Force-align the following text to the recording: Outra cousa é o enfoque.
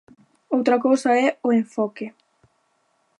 Outra 0.55 0.81
cousa 0.85 1.11
é 1.25 1.27
o 1.47 1.49
enfoque. 1.61 2.05